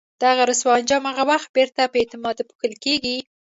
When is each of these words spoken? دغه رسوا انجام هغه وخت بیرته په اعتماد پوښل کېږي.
دغه 0.23 0.41
رسوا 0.49 0.71
انجام 0.79 1.03
هغه 1.09 1.23
وخت 1.31 1.49
بیرته 1.55 1.81
په 1.91 1.97
اعتماد 2.01 2.35
پوښل 2.49 2.73
کېږي. 2.83 3.17